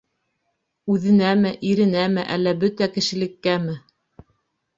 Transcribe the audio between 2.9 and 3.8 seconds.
кешелеккәме?